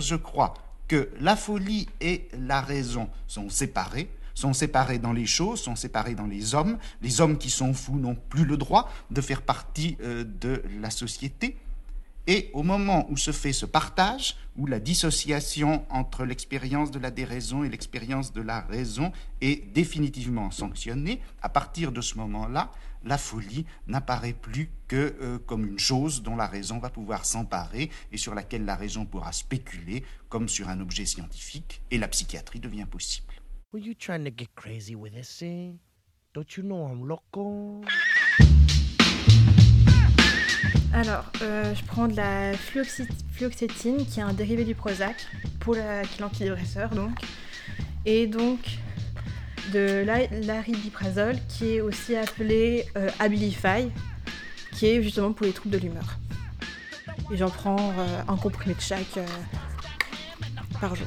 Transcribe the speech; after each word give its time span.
Je 0.00 0.16
crois 0.16 0.54
que 0.88 1.10
la 1.20 1.36
folie 1.36 1.88
et 2.00 2.28
la 2.32 2.60
raison 2.60 3.08
sont 3.26 3.48
séparées 3.48 4.10
sont 4.34 4.52
séparés 4.54 4.98
dans 4.98 5.12
les 5.12 5.26
choses, 5.26 5.60
sont 5.60 5.76
séparés 5.76 6.14
dans 6.14 6.26
les 6.26 6.54
hommes. 6.54 6.78
Les 7.02 7.20
hommes 7.20 7.36
qui 7.36 7.50
sont 7.50 7.74
fous 7.74 7.98
n'ont 7.98 8.16
plus 8.16 8.44
le 8.44 8.56
droit 8.56 8.88
de 9.10 9.20
faire 9.20 9.42
partie 9.42 9.98
euh, 10.02 10.24
de 10.24 10.62
la 10.80 10.90
société. 10.90 11.56
Et 12.30 12.48
au 12.52 12.62
moment 12.62 13.10
où 13.10 13.16
se 13.16 13.32
fait 13.32 13.52
ce 13.52 13.66
partage, 13.66 14.36
où 14.54 14.64
la 14.68 14.78
dissociation 14.78 15.84
entre 15.90 16.24
l'expérience 16.24 16.92
de 16.92 17.00
la 17.00 17.10
déraison 17.10 17.64
et 17.64 17.68
l'expérience 17.68 18.32
de 18.32 18.40
la 18.40 18.60
raison 18.60 19.10
est 19.40 19.72
définitivement 19.72 20.52
sanctionnée, 20.52 21.20
à 21.42 21.48
partir 21.48 21.90
de 21.90 22.00
ce 22.00 22.16
moment-là, 22.18 22.70
la 23.02 23.18
folie 23.18 23.66
n'apparaît 23.88 24.32
plus 24.32 24.70
que 24.86 25.16
euh, 25.20 25.38
comme 25.40 25.66
une 25.66 25.80
chose 25.80 26.22
dont 26.22 26.36
la 26.36 26.46
raison 26.46 26.78
va 26.78 26.88
pouvoir 26.88 27.24
s'emparer 27.24 27.90
et 28.12 28.16
sur 28.16 28.36
laquelle 28.36 28.64
la 28.64 28.76
raison 28.76 29.06
pourra 29.06 29.32
spéculer 29.32 30.04
comme 30.28 30.48
sur 30.48 30.68
un 30.68 30.78
objet 30.78 31.06
scientifique, 31.06 31.82
et 31.90 31.98
la 31.98 32.06
psychiatrie 32.06 32.60
devient 32.60 32.86
possible. 32.88 33.34
Were 33.72 33.84
you 33.84 33.94
trying 33.94 34.22
to 34.22 34.30
get 34.30 34.50
crazy 34.54 34.94
with 34.94 35.14
this, 35.14 35.42
eh? 35.42 35.72
Don't 36.32 36.56
you 36.56 36.62
know 36.62 36.86
I'm 36.86 37.08
loco? 37.08 37.80
Alors, 40.92 41.24
euh, 41.42 41.72
je 41.74 41.84
prends 41.84 42.08
de 42.08 42.16
la 42.16 42.52
fluoxétine, 42.54 44.06
qui 44.06 44.18
est 44.18 44.22
un 44.22 44.32
dérivé 44.32 44.64
du 44.64 44.74
Prozac, 44.74 45.24
pour 45.60 45.76
la, 45.76 46.02
qui 46.02 46.20
l'antidépresseur 46.20 46.90
donc. 46.90 47.16
Et 48.06 48.26
donc, 48.26 48.58
de 49.72 50.04
l'aripiprazole, 50.46 51.36
qui 51.48 51.76
est 51.76 51.80
aussi 51.80 52.16
appelé 52.16 52.86
euh, 52.96 53.08
Abilify, 53.20 53.90
qui 54.72 54.86
est 54.86 55.02
justement 55.02 55.32
pour 55.32 55.46
les 55.46 55.52
troubles 55.52 55.76
de 55.76 55.80
l'humeur. 55.80 56.18
Et 57.30 57.36
j'en 57.36 57.50
prends 57.50 57.94
euh, 57.96 58.22
un 58.26 58.36
comprimé 58.36 58.74
de 58.74 58.80
chaque 58.80 59.18
par 60.80 60.96
jour. 60.96 61.06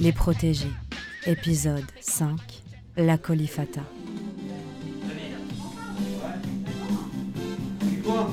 Les 0.00 0.12
protégés, 0.12 0.72
épisode 1.26 1.86
5, 2.00 2.55
la 2.96 3.18
colifata. 3.18 3.82
Quoi 8.04 8.30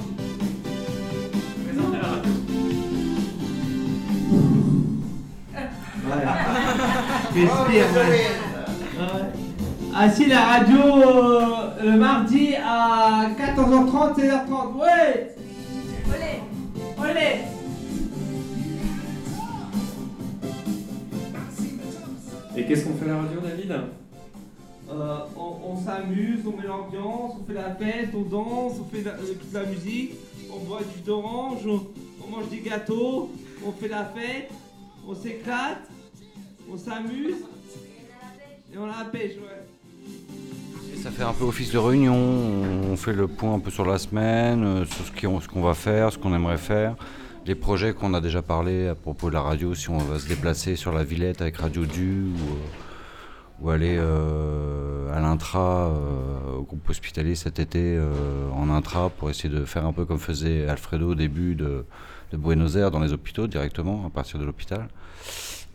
Présentez 1.66 1.98
la 1.98 2.08
radio. 2.08 2.32
Respire, 7.34 7.86
ouais. 7.96 8.44
Ah 9.96 10.10
si, 10.10 10.26
la 10.28 10.42
radio 10.46 10.80
euh, 10.80 11.84
le 11.84 11.98
mardi 11.98 12.56
à 12.56 13.30
14h30, 13.38 14.16
16h30. 14.16 14.76
Ouais 14.80 15.36
Olé 16.08 16.42
Olé 16.98 17.42
Et 22.56 22.66
qu'est-ce 22.66 22.86
qu'on 22.86 22.94
fait 22.96 23.06
à 23.06 23.10
la 23.10 23.18
radio, 23.22 23.40
David? 23.42 23.74
Euh, 24.90 25.18
on 25.38 25.78
s'amuse, 25.78 26.40
on 26.46 26.58
met 26.62 26.68
l'ambiance, 26.68 27.34
on 27.42 27.46
fait 27.48 27.54
la 27.54 27.74
fête, 27.76 28.10
on 28.16 28.22
danse, 28.22 28.74
on 28.82 28.86
fait 28.96 29.02
la- 29.04 29.12
euh, 29.14 29.34
la 29.54 29.64
musique, 29.66 30.12
on 30.54 30.60
boit 30.66 30.82
du 30.82 31.02
d'orange, 31.02 31.62
on, 31.66 32.30
mange 32.30 32.50
des 32.50 32.60
gâteaux, 32.60 33.32
on 33.66 33.72
fait 33.72 33.88
la 33.88 34.04
fête, 34.06 34.52
on 35.08 35.16
s'éclate, 35.16 35.88
on 36.72 36.78
s'amuse 36.78 37.36
et 38.74 38.78
on 38.78 38.86
la 38.86 39.06
pêche, 39.12 39.34
ouais. 39.38 40.98
Ça 41.02 41.12
fait 41.12 41.24
un 41.24 41.34
peu 41.34 41.46
office 41.46 41.72
de 41.72 41.78
réunion, 41.78 42.16
on 42.92 42.96
fait 42.98 43.14
le 43.14 43.28
point 43.28 43.56
un 43.56 43.60
peu 43.60 43.72
sur 43.72 43.86
la 43.86 43.98
semaine, 43.98 44.64
euh, 44.64 44.86
sur 44.86 45.06
ce 45.42 45.48
qu'on 45.50 45.62
va 45.62 45.74
faire, 45.74 46.12
ce 46.14 46.18
qu'on 46.18 46.34
aimerait 46.36 46.58
faire, 46.58 46.96
les 47.46 47.56
projets 47.56 47.94
qu'on 47.94 48.14
a 48.14 48.22
déjà 48.22 48.42
parlé 48.42 48.88
à 48.88 48.96
propos 48.96 49.30
de 49.30 49.34
la 49.34 49.42
radio, 49.42 49.74
si 49.76 49.90
on 49.90 49.98
va 49.98 50.20
se 50.20 50.28
déplacer 50.28 50.76
sur 50.76 50.92
la 50.94 51.04
Villette 51.04 51.42
avec 51.42 51.58
Radio 51.58 51.86
Du 51.86 52.24
ou, 52.24 52.36
ou 53.60 53.70
aller 53.70 53.96
euh, 53.98 55.16
à 55.16 55.20
l'intra, 55.20 55.88
euh, 55.88 56.58
au 56.58 56.64
groupe 56.64 56.90
hospitalier 56.90 57.36
cet 57.36 57.60
été 57.60 57.96
euh, 57.96 58.50
en 58.52 58.70
intra 58.70 59.10
pour 59.10 59.30
essayer 59.30 59.50
de 59.50 59.66
faire 59.66 59.86
un 59.86 59.94
peu 59.94 60.06
comme 60.06 60.20
faisait 60.20 60.68
Alfredo 60.68 61.12
au 61.12 61.16
début 61.16 61.56
de, 61.56 61.86
de 62.32 62.38
Buenos 62.38 62.76
Aires 62.76 62.92
dans 62.92 63.00
les 63.00 63.14
hôpitaux 63.14 63.48
directement 63.48 64.06
à 64.06 64.10
partir 64.10 64.40
de 64.40 64.46
l'hôpital. 64.46 64.88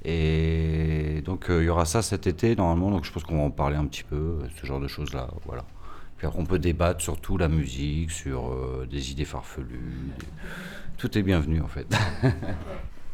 Et 0.04 1.22
donc 1.24 1.46
il 1.48 1.64
y 1.64 1.68
aura 1.68 1.84
ça 1.84 2.02
cet 2.02 2.26
été 2.26 2.54
normalement, 2.54 2.90
donc 2.90 3.04
je 3.04 3.12
pense 3.12 3.24
qu'on 3.24 3.38
va 3.38 3.42
en 3.42 3.50
parler 3.50 3.76
un 3.76 3.86
petit 3.86 4.04
peu, 4.04 4.38
ce 4.60 4.64
genre 4.64 4.80
de 4.80 4.86
choses-là, 4.86 5.28
voilà. 5.44 5.64
Puis 6.16 6.26
après 6.26 6.40
on 6.40 6.46
peut 6.46 6.60
débattre 6.60 7.00
sur 7.00 7.20
tout, 7.20 7.36
la 7.36 7.48
musique, 7.48 8.12
sur 8.12 8.54
des 8.88 9.10
idées 9.10 9.24
farfelues, 9.24 10.12
tout 10.98 11.18
est 11.18 11.22
bienvenu 11.22 11.60
en 11.60 11.68
fait. 11.68 11.86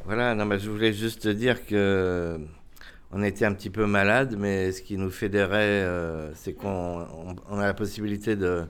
Voilà, 0.06 0.34
non, 0.34 0.44
mais 0.44 0.58
je 0.58 0.68
voulais 0.68 0.92
juste 0.92 1.26
dire 1.26 1.64
que 1.64 2.38
on 3.14 3.22
était 3.22 3.44
un 3.44 3.52
petit 3.54 3.70
peu 3.70 3.86
malade, 3.86 4.34
mais 4.38 4.72
ce 4.72 4.82
qui 4.82 4.96
nous 4.96 5.10
fédérait, 5.10 5.82
euh, 5.84 6.32
c'est 6.34 6.52
qu'on 6.52 6.68
on- 7.02 7.36
on 7.48 7.58
a 7.58 7.64
la 7.66 7.74
possibilité 7.74 8.34
de, 8.36 8.64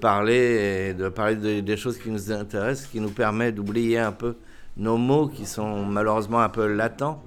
parler 0.00 0.90
et 0.90 0.94
de 0.94 1.08
parler 1.08 1.34
de- 1.34 1.60
des 1.60 1.76
choses 1.76 1.98
qui 1.98 2.08
nous 2.10 2.30
intéressent, 2.30 2.86
qui 2.86 3.00
nous 3.00 3.10
permet 3.10 3.50
d'oublier 3.50 3.98
un 3.98 4.12
peu 4.12 4.36
nos 4.76 4.96
mots 4.96 5.26
qui 5.26 5.44
sont 5.44 5.84
malheureusement 5.84 6.40
un 6.40 6.48
peu 6.48 6.66
latents. 6.68 7.22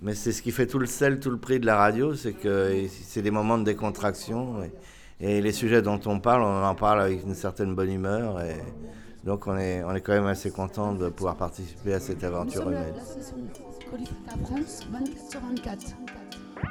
Mais 0.00 0.14
c'est 0.14 0.30
ce 0.30 0.40
qui 0.40 0.52
fait 0.52 0.68
tout 0.68 0.78
le 0.78 0.86
sel, 0.86 1.18
tout 1.18 1.30
le 1.30 1.38
prix 1.38 1.58
de 1.58 1.66
la 1.66 1.76
radio, 1.76 2.14
c'est 2.14 2.32
que 2.34 2.86
c'est 3.02 3.22
des 3.22 3.32
moments 3.32 3.58
de 3.58 3.64
décontraction. 3.64 4.62
Et, 5.20 5.40
les 5.40 5.50
sujets 5.52 5.82
dont 5.82 5.98
on 6.06 6.20
parle, 6.20 6.42
on 6.42 6.64
en 6.64 6.74
parle 6.76 7.00
avec 7.00 7.24
une 7.24 7.34
certaine 7.34 7.74
bonne 7.74 7.90
humeur. 7.92 8.38
Donc 9.28 9.46
on 9.46 9.58
est, 9.58 9.84
on 9.84 9.94
est 9.94 10.00
quand 10.00 10.14
même 10.14 10.26
assez 10.26 10.50
content 10.50 10.94
de 10.94 11.10
pouvoir 11.10 11.36
participer 11.36 11.92
à 11.94 12.00
cette 12.00 12.24
aventure 12.24 12.62
humaine. 12.68 12.94
France, 14.44 14.86
24 14.90 15.30
sur 15.30 15.40
24. 15.40 15.78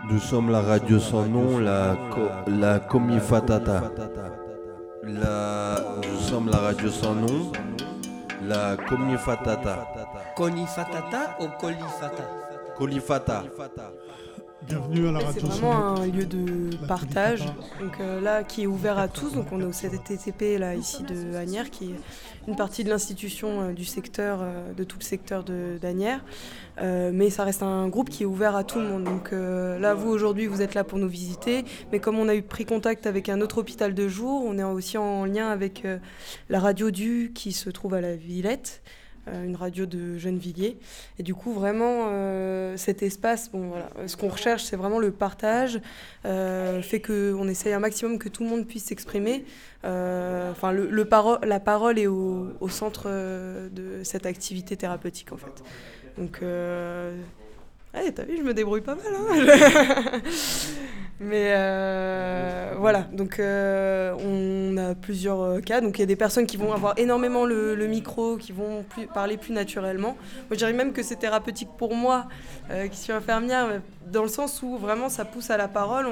Nous 0.09 0.19
sommes 0.19 0.49
la 0.49 0.61
radio 0.61 0.99
sans 0.99 1.25
nom, 1.27 1.59
la, 1.59 1.95
co- 2.13 2.51
la 2.51 2.79
Comifatata. 2.79 3.91
La, 5.03 5.75
nous 6.11 6.19
sommes 6.19 6.49
la 6.49 6.57
radio 6.57 6.89
sans 6.89 7.13
nom, 7.15 7.51
la 8.43 8.75
Comifatata. 8.75 9.87
Conifatata 10.35 11.37
ou 11.39 11.47
colifata? 11.59 12.25
Colifata. 12.75 13.43
Bienvenue 14.67 15.07
à 15.07 15.11
la 15.13 15.19
C'est 15.19 15.25
radio. 15.27 15.47
vraiment 15.47 15.95
un 15.95 16.07
lieu 16.07 16.25
de 16.25 16.75
partage, 16.87 17.45
donc 17.79 18.01
euh, 18.01 18.19
là 18.19 18.43
qui 18.43 18.63
est 18.63 18.67
ouvert 18.67 18.97
à 18.99 19.07
tous. 19.07 19.31
Donc 19.33 19.45
on 19.53 19.61
est 19.61 19.63
au 19.63 19.71
CTTP 19.71 20.59
là 20.59 20.75
ici 20.75 21.03
de 21.03 21.35
Agnières, 21.37 21.69
qui 21.69 21.91
est 21.91 22.49
une 22.49 22.57
partie 22.57 22.83
de 22.83 22.89
l'institution 22.89 23.61
euh, 23.61 23.71
du 23.71 23.85
secteur, 23.85 24.39
euh, 24.41 24.73
de 24.73 24.83
tout 24.83 24.97
le 24.99 25.05
secteur 25.05 25.45
de 25.45 25.77
d'Agnières. 25.81 26.21
Mais 26.81 27.29
ça 27.29 27.45
reste 27.45 27.63
un 27.63 27.87
groupe 27.87 28.09
qui 28.09 28.23
est 28.23 28.25
ouvert 28.25 28.57
à 28.57 28.65
tout 28.65 28.79
le 28.79 28.87
monde. 28.87 29.05
Donc 29.05 29.31
là, 29.31 29.93
vous 29.95 30.09
aujourd'hui, 30.09 30.45
vous 30.45 30.61
êtes 30.61 30.75
là 30.75 30.83
pour 30.83 30.99
nous 30.99 31.07
visiter, 31.07 31.65
mais 31.91 31.99
comme 31.99 32.19
on 32.19 32.27
a 32.27 32.35
eu 32.35 32.43
pris 32.43 32.65
contact 32.65 33.07
avec 33.07 33.29
un 33.29 33.41
autre 33.41 33.57
hôpital 33.59 33.95
de 33.95 34.07
jour, 34.07 34.43
on 34.45 34.59
est 34.59 34.63
aussi 34.63 34.97
en 34.97 35.25
lien 35.25 35.49
avec 35.49 35.87
la 36.49 36.59
radio 36.59 36.91
du 36.91 37.31
qui 37.33 37.51
se 37.51 37.71
trouve 37.71 37.95
à 37.95 38.01
la 38.01 38.15
Villette 38.15 38.83
une 39.43 39.55
radio 39.55 39.85
de 39.85 40.17
Gennevilliers. 40.17 40.77
Et 41.19 41.23
du 41.23 41.33
coup, 41.33 41.53
vraiment, 41.53 42.07
euh, 42.07 42.77
cet 42.77 43.03
espace, 43.03 43.49
bon, 43.51 43.69
voilà, 43.69 43.89
ce 44.07 44.15
qu'on 44.17 44.29
recherche, 44.29 44.63
c'est 44.63 44.75
vraiment 44.75 44.99
le 44.99 45.11
partage, 45.11 45.79
euh, 46.25 46.81
fait 46.81 47.01
qu'on 47.01 47.47
essaye 47.47 47.73
un 47.73 47.79
maximum 47.79 48.19
que 48.19 48.29
tout 48.29 48.43
le 48.43 48.49
monde 48.49 48.65
puisse 48.65 48.85
s'exprimer. 48.85 49.45
Euh, 49.85 50.51
Enfin, 50.51 50.71
le, 50.71 50.89
le 50.89 51.07
la 51.45 51.59
parole 51.59 51.99
est 51.99 52.07
au, 52.07 52.69
centre 52.69 53.03
euh, 53.07 53.69
de 53.69 54.03
cette 54.03 54.25
activité 54.25 54.75
thérapeutique, 54.77 55.31
en 55.31 55.37
fait. 55.37 55.63
Donc, 56.17 56.39
euh, 56.41 57.15
ouais, 57.93 58.11
t'as 58.11 58.23
vu, 58.23 58.37
je 58.37 58.43
me 58.43 58.53
débrouille 58.53 58.81
pas 58.81 58.95
mal. 58.95 59.05
Hein 59.13 60.21
Mais 61.19 61.53
euh, 61.55 62.75
voilà, 62.77 63.07
donc 63.11 63.39
euh, 63.39 64.13
on 64.23 64.77
a 64.77 64.93
plusieurs 64.93 65.41
euh, 65.41 65.61
cas. 65.61 65.81
Donc 65.81 65.97
il 65.97 66.01
y 66.01 66.03
a 66.03 66.07
des 66.07 66.15
personnes 66.15 66.45
qui 66.45 66.57
vont 66.57 66.73
avoir 66.73 66.93
énormément 66.97 67.45
le, 67.45 67.75
micro, 67.87 68.37
qui 68.37 68.51
vont 68.51 68.85
parler 69.13 69.37
plus 69.37 69.51
naturellement. 69.51 70.09
Moi 70.09 70.51
je 70.51 70.57
dirais 70.57 70.73
même 70.73 70.93
que 70.93 71.01
c'est 71.01 71.15
thérapeutique 71.15 71.69
pour 71.77 71.95
moi, 71.95 72.27
qui 72.91 72.97
suis 72.97 73.13
infirmière, 73.13 73.81
dans 74.11 74.21
le 74.21 74.29
sens 74.29 74.61
où 74.61 74.77
vraiment 74.77 75.09
ça 75.09 75.25
pousse 75.25 75.49
à 75.49 75.57
la 75.57 75.67
parole. 75.67 76.05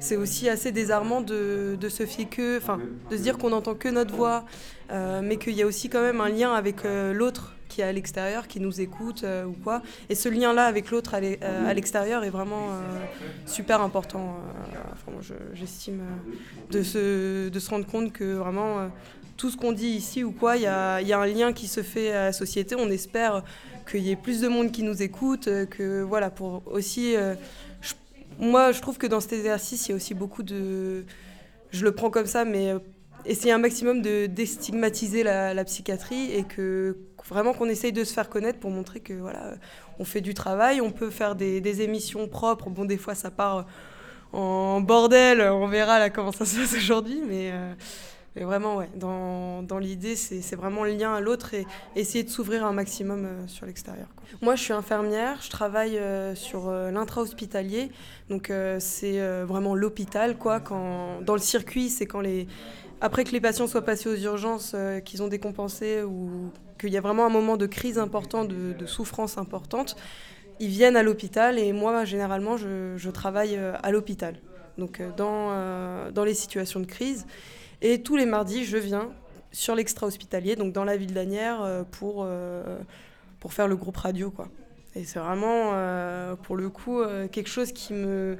C'est 0.00 0.16
aussi 0.16 0.48
assez 0.48 0.72
désarmant 0.72 1.20
de, 1.20 1.76
se 1.88 2.06
fier 2.06 2.26
que, 2.26 2.56
enfin, 2.58 2.78
de 3.10 3.16
se 3.16 3.22
dire 3.22 3.36
qu'on 3.36 3.50
n'entend 3.50 3.74
que 3.74 3.88
notre 3.88 4.14
voix, 4.14 4.44
mais 4.90 5.36
qu'il 5.36 5.54
y 5.54 5.62
a 5.62 5.66
aussi 5.66 5.88
quand 5.88 6.00
même 6.02 6.20
un 6.20 6.28
lien 6.28 6.54
avec 6.54 6.84
l'autre 6.84 7.55
qui 7.76 7.82
est 7.82 7.84
à 7.84 7.92
l'extérieur, 7.92 8.48
qui 8.48 8.58
nous 8.58 8.80
écoute 8.80 9.22
euh, 9.22 9.44
ou 9.44 9.52
quoi. 9.52 9.82
Et 10.08 10.14
ce 10.14 10.30
lien-là 10.30 10.64
avec 10.64 10.90
l'autre 10.90 11.12
à 11.12 11.18
euh, 11.18 11.74
l'extérieur 11.74 12.24
est 12.24 12.30
vraiment 12.30 12.70
euh, 12.70 13.04
super 13.44 13.82
important. 13.82 14.38
enfin, 14.92 15.34
j'estime 15.52 16.00
de, 16.70 16.82
se, 16.82 17.50
de 17.50 17.58
se 17.58 17.68
rendre 17.68 17.84
compte 17.84 18.14
que 18.14 18.32
vraiment 18.32 18.88
tout 19.36 19.50
ce 19.50 19.58
qu'on 19.58 19.72
dit 19.72 19.88
ici 19.88 20.24
ou 20.24 20.32
quoi, 20.32 20.56
il 20.56 20.62
y 20.62 20.64
y 20.64 21.12
a 21.12 21.20
un 21.20 21.26
lien 21.26 21.52
qui 21.52 21.68
se 21.68 21.82
fait 21.82 22.12
à 22.12 22.24
la 22.24 22.32
société. 22.32 22.74
On 22.76 22.88
espère 22.88 23.44
qu'il 23.90 24.00
y 24.00 24.10
ait 24.10 24.16
plus 24.16 24.40
de 24.40 24.48
monde 24.48 24.72
qui 24.72 24.82
nous 24.82 25.02
écoute, 25.02 25.44
que 25.44 26.00
voilà, 26.00 26.30
pour 26.30 26.62
aussi. 26.64 27.14
moi, 28.40 28.72
je 28.72 28.80
trouve 28.80 28.96
que 28.96 29.06
dans 29.06 29.20
cet 29.20 29.34
exercice, 29.34 29.86
il 29.86 29.90
y 29.90 29.92
a 29.92 29.96
aussi 29.96 30.14
beaucoup 30.14 30.42
de. 30.42 31.04
Je 31.72 31.84
le 31.84 31.92
prends 31.92 32.08
comme 32.08 32.26
ça, 32.26 32.46
mais 32.46 32.72
essayer 33.26 33.52
un 33.52 33.58
maximum 33.58 34.02
de 34.02 34.26
déstigmatiser 34.26 35.22
la, 35.22 35.64
psychiatrie 35.64 36.32
et 36.32 36.44
que 36.44 36.96
vraiment 37.28 37.52
qu'on 37.52 37.68
essaye 37.68 37.92
de 37.92 38.04
se 38.04 38.12
faire 38.12 38.28
connaître 38.28 38.58
pour 38.58 38.70
montrer 38.70 39.00
que 39.00 39.12
voilà, 39.12 39.54
on 39.98 40.04
fait 40.04 40.20
du 40.20 40.34
travail, 40.34 40.80
on 40.80 40.92
peut 40.92 41.10
faire 41.10 41.34
des, 41.34 41.82
émissions 41.82 42.28
propres. 42.28 42.70
Bon, 42.70 42.84
des 42.84 42.96
fois, 42.96 43.14
ça 43.14 43.30
part 43.30 43.66
en 44.32 44.80
bordel, 44.80 45.40
on 45.40 45.66
verra 45.66 45.98
là 45.98 46.10
comment 46.10 46.32
ça 46.32 46.44
se 46.44 46.58
passe 46.58 46.74
aujourd'hui, 46.74 47.20
mais, 47.26 47.50
euh, 47.52 47.72
mais, 48.34 48.44
vraiment, 48.44 48.76
ouais, 48.76 48.88
dans, 48.94 49.62
dans 49.62 49.78
l'idée, 49.78 50.14
c'est 50.14 50.56
vraiment 50.56 50.84
le 50.84 50.92
lien 50.92 51.14
à 51.14 51.20
l'autre 51.20 51.54
et 51.54 51.66
essayer 51.94 52.22
de 52.22 52.28
s'ouvrir 52.28 52.64
un 52.64 52.72
maximum 52.72 53.24
euh, 53.24 53.46
sur 53.46 53.66
l'extérieur. 53.66 54.08
Moi, 54.42 54.56
je 54.56 54.62
suis 54.62 54.72
infirmière, 54.72 55.38
je 55.42 55.50
travaille 55.50 55.98
euh, 55.98 56.34
sur 56.34 56.70
l'intra-hospitalier, 56.70 57.90
donc 58.28 58.52
c'est 58.78 59.42
vraiment 59.44 59.74
l'hôpital, 59.74 60.36
quoi. 60.36 60.60
Quand, 60.60 61.22
dans 61.22 61.34
le 61.34 61.40
circuit, 61.40 61.88
c'est 61.88 62.06
quand 62.06 62.20
les 62.20 62.46
après 63.00 63.24
que 63.24 63.32
les 63.32 63.40
patients 63.40 63.66
soient 63.66 63.84
passés 63.84 64.08
aux 64.08 64.16
urgences, 64.16 64.72
euh, 64.74 65.00
qu'ils 65.00 65.22
ont 65.22 65.28
décompensé 65.28 66.02
ou 66.02 66.50
qu'il 66.78 66.90
y 66.90 66.96
a 66.96 67.00
vraiment 67.00 67.26
un 67.26 67.30
moment 67.30 67.56
de 67.56 67.66
crise 67.66 67.98
important, 67.98 68.44
de, 68.44 68.86
souffrance 68.86 69.38
importante, 69.38 69.96
ils 70.60 70.68
viennent 70.68 70.96
à 70.96 71.02
l'hôpital 71.02 71.58
et 71.58 71.72
moi, 71.72 72.04
généralement, 72.04 72.56
je, 72.56 73.10
travaille 73.10 73.56
euh, 73.56 73.74
à 73.82 73.90
l'hôpital, 73.90 74.36
donc 74.78 75.00
euh, 75.00 75.10
dans, 75.16 76.10
dans 76.10 76.24
les 76.24 76.34
situations 76.34 76.80
de 76.80 76.86
crise. 76.86 77.26
Et 77.82 78.02
tous 78.02 78.16
les 78.16 78.26
mardis, 78.26 78.64
je 78.64 78.78
viens 78.78 79.10
sur 79.52 79.74
l'extra-hospitalier, 79.74 80.56
donc 80.56 80.72
dans 80.72 80.84
la 80.84 80.96
ville 80.96 81.12
d'Anières, 81.12 81.84
pour, 81.90 82.26
pour 83.38 83.52
faire 83.52 83.68
le 83.68 83.76
groupe 83.76 83.96
radio. 83.98 84.30
Quoi. 84.30 84.48
Et 84.94 85.04
c'est 85.04 85.18
vraiment, 85.18 85.72
pour 86.42 86.56
le 86.56 86.70
coup, 86.70 87.02
quelque 87.30 87.48
chose 87.48 87.72
qui 87.72 87.92
me, 87.92 88.38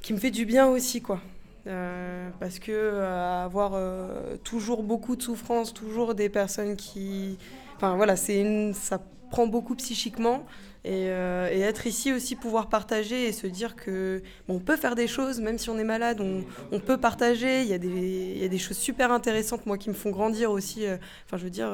qui 0.00 0.14
me 0.14 0.18
fait 0.18 0.30
du 0.30 0.46
bien 0.46 0.66
aussi. 0.68 1.02
Quoi. 1.02 1.20
Euh, 1.66 2.30
parce 2.38 2.60
que 2.60 2.70
euh, 2.70 3.44
avoir 3.44 3.72
euh, 3.74 4.36
toujours 4.44 4.84
beaucoup 4.84 5.16
de 5.16 5.22
souffrance, 5.22 5.74
toujours 5.74 6.14
des 6.14 6.28
personnes 6.28 6.76
qui, 6.76 7.38
enfin 7.76 7.96
voilà, 7.96 8.14
une, 8.28 8.72
ça 8.72 9.00
prend 9.30 9.48
beaucoup 9.48 9.74
psychiquement 9.74 10.46
et, 10.84 11.06
être 11.06 11.88
ici 11.88 12.12
aussi 12.12 12.36
pouvoir 12.36 12.68
partager 12.68 13.26
et 13.26 13.32
se 13.32 13.48
dire 13.48 13.74
que 13.74 14.22
bon, 14.46 14.56
on 14.56 14.58
peut 14.60 14.76
faire 14.76 14.94
des 14.94 15.08
choses 15.08 15.40
même 15.40 15.58
si 15.58 15.68
on 15.68 15.78
est 15.78 15.84
malade, 15.84 16.20
on, 16.20 16.78
peut 16.78 16.96
partager. 16.96 17.62
Il 17.62 17.68
y 17.68 17.74
a 17.74 17.78
des, 17.78 17.88
il 17.88 18.38
y 18.40 18.44
a 18.44 18.48
des 18.48 18.58
choses 18.58 18.76
super 18.76 19.10
intéressantes 19.10 19.66
moi 19.66 19.78
qui 19.78 19.88
me 19.88 19.94
font 19.94 20.10
grandir 20.10 20.52
aussi. 20.52 20.84
Enfin, 21.24 21.36
je 21.36 21.44
veux 21.44 21.50
dire. 21.50 21.70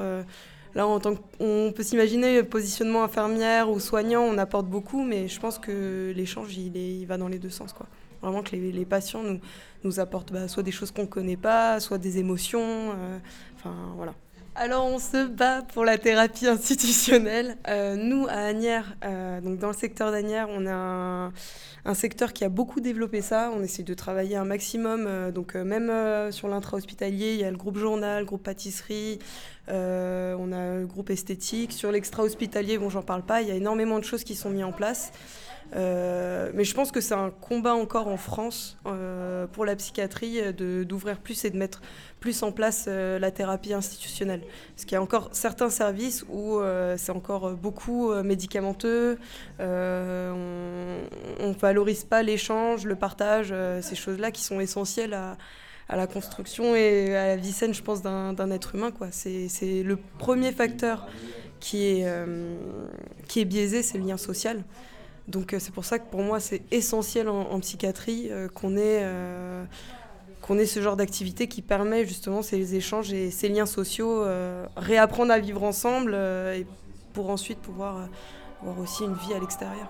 Là, 0.75 0.87
en 0.87 1.01
tant 1.01 1.17
on 1.39 1.71
peut 1.77 1.83
s'imaginer 1.83 2.43
positionnement 2.43 3.05
infirmière 3.05 3.69
ou 3.69 3.79
soignant, 3.79 4.23
on 4.23 4.39
apporte 4.39 4.67
beaucoup, 4.67 5.05
mais 5.05 5.29
je 5.29 5.39
pense 5.39 5.59
que 5.59 6.15
l'échange, 6.17 6.57
il, 6.57 6.75
il 6.75 7.05
va 7.05 7.19
dans 7.19 7.29
les 7.29 7.39
deux 7.39 7.51
sens. 7.51 7.75
Quoi. 7.75 7.87
Vraiment 8.23 8.43
que 8.43 8.55
les, 8.55 8.85
patients 8.85 9.23
nous, 9.23 9.41
nous 9.85 10.01
apportent 10.01 10.33
bah, 10.33 10.49
soit 10.49 10.63
des 10.63 10.71
choses 10.71 10.91
qu'on 10.91 11.03
ne 11.03 11.07
connaît 11.07 11.37
pas, 11.37 11.81
soit 11.81 11.99
des 11.99 12.19
émotions. 12.19 12.93
euh, 12.93 13.19
Enfin, 13.57 13.75
voilà. 13.97 14.15
Alors, 14.55 14.85
on 14.85 14.99
se 14.99 15.27
bat 15.27 15.63
pour 15.63 15.83
la 15.83 15.97
thérapie 15.97 16.47
institutionnelle. 16.47 17.57
Euh, 17.69 17.97
nous, 17.97 18.27
à 18.29 18.41
Agnières, 18.41 18.97
euh, 19.03 19.41
donc 19.41 19.59
dans 19.59 19.69
le 19.69 19.75
secteur 19.75 20.13
d'Agnières, 20.13 20.49
on 20.51 20.67
a 20.67 21.33
un, 21.87 21.95
secteur 21.95 22.35
qui 22.35 22.45
a 22.45 22.51
beaucoup 22.51 22.81
développé 22.81 23.23
ça. 23.23 23.51
On 23.57 23.63
essaie 23.63 23.83
de 23.83 23.95
travailler 23.95 24.37
un 24.37 24.45
maximum. 24.45 25.07
euh, 25.07 25.31
donc, 25.33 25.55
même 25.55 25.91
sur 26.33 26.49
l'intra-hospitalier, 26.49 27.33
il 27.33 27.41
y 27.41 27.45
a 27.45 27.51
le 27.51 27.57
groupe 27.57 27.79
journal, 27.79 28.21
le 28.21 28.27
groupe 28.27 28.43
pâtisserie, 28.43 29.21
on 29.69 29.73
a 30.53 30.81
le 30.81 30.87
groupe 30.87 31.09
esthétique. 31.09 31.73
Sur 31.73 31.91
l'extra-hospitalier, 31.91 32.77
bon, 32.77 32.91
j'en 32.91 33.03
parle 33.03 33.23
pas, 33.23 33.41
il 33.41 33.49
y 33.49 33.53
a 33.53 33.55
énormément 33.55 33.99
de 33.99 34.05
choses 34.05 34.23
qui 34.23 34.35
sont 34.35 34.51
mises 34.51 34.65
en 34.65 34.73
place. 34.73 35.13
Mais 35.75 36.65
je 36.65 36.75
pense 36.75 36.93
que 36.93 37.01
c'est 37.01 37.15
un 37.15 37.31
combat 37.31 37.75
encore 37.75 38.09
en 38.09 38.19
France 38.19 38.77
pour 39.47 39.65
la 39.65 39.77
psychiatrie 39.77 40.41
euh, 40.41 40.85
d'ouvrir 40.85 41.19
plus 41.19 41.45
et 41.45 41.51
de 41.51 41.57
mettre 41.57 41.81
plus 42.21 42.43
en 42.43 42.53
place 42.53 42.87
euh, 42.89 43.19
la 43.19 43.31
thérapie 43.31 43.75
institutionnelle. 43.75 44.43
Parce 44.75 44.85
qu'il 44.85 44.93
y 44.93 44.99
a 44.99 45.03
encore 45.03 45.31
certains 45.33 45.71
services 45.71 46.25
où 46.29 46.59
euh, 46.59 46.97
c'est 46.99 47.13
encore 47.13 47.47
euh, 47.49 47.55
beaucoup 47.55 48.13
euh, 48.13 48.23
médicamenteux, 48.23 49.19
euh, 49.61 51.03
on 51.41 51.49
ne 51.49 51.55
valorise 51.55 52.05
pas 52.05 52.23
l'échange, 52.23 52.85
le 52.85 52.97
partage, 52.97 53.49
euh, 53.53 53.83
ces 53.83 53.97
choses-là 53.97 54.31
qui 54.31 54.43
sont 54.43 54.61
essentielles 54.61 55.15
à, 55.15 55.37
à 55.89 55.97
la 55.97 56.07
construction 56.07 56.75
et 56.77 57.17
à 57.17 57.27
la 57.29 57.37
vie 57.37 57.53
saine, 57.53 57.75
je 57.75 57.83
pense, 57.83 58.03
d'un 58.03 58.51
être 58.51 58.75
humain. 58.75 58.91
C'est 59.11 59.83
le 59.83 59.99
premier 60.19 60.53
facteur 60.53 61.07
qui 61.61 61.87
est, 61.87 62.03
euh, 62.07 62.57
qui 63.29 63.41
est 63.41 63.45
biaisé, 63.45 63.83
c'est 63.83 63.99
le 63.99 64.05
lien 64.05 64.17
social. 64.17 64.65
Donc 65.29 65.53
euh, 65.53 65.59
c'est 65.59 65.73
pour 65.73 65.85
ça 65.85 65.99
que 65.99 66.11
pour 66.11 66.23
moi 66.23 66.41
c'est 66.41 66.63
essentiel 66.71 67.29
en, 67.29 67.59
psychiatrie 67.61 68.29
euh, 68.31 68.49
qu'on 68.49 68.77
ait, 68.77 69.01
euh, 69.03 69.65
qu'on 70.41 70.59
ait 70.59 70.67
ce 70.67 70.81
genre 70.81 70.97
d'activité 70.97 71.47
qui 71.47 71.63
permet 71.63 72.05
justement 72.05 72.43
ces 72.43 72.75
échanges 72.75 73.13
et 73.13 73.31
ces 73.31 73.49
liens 73.49 73.67
sociaux, 73.67 74.25
réapprendre 74.77 75.33
à 75.33 75.39
vivre 75.39 75.63
ensemble 75.63 76.15
et 76.15 76.67
pour 77.13 77.31
ensuite 77.31 77.59
pouvoir 77.59 78.09
avoir 78.61 78.79
aussi 78.81 79.05
une 79.05 79.15
vie 79.15 79.35
à 79.35 79.39
l'extérieur. 79.39 79.89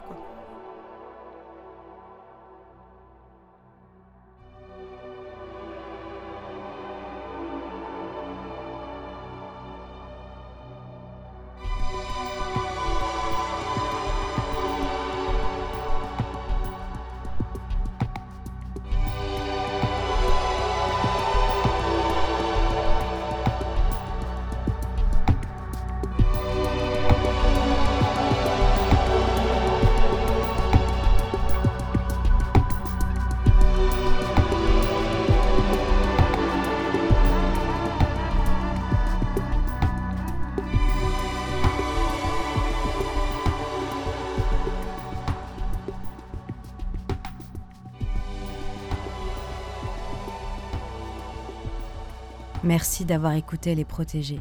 Merci 52.72 53.04
d'avoir 53.04 53.34
écouté 53.34 53.74
Les 53.74 53.84
Protégés. 53.84 54.40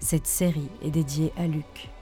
Cette 0.00 0.26
série 0.26 0.68
est 0.82 0.90
dédiée 0.90 1.32
à 1.36 1.46
Luc. 1.46 1.92